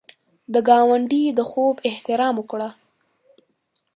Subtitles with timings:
[0.53, 2.69] د ګاونډي د خوب احترام وکړه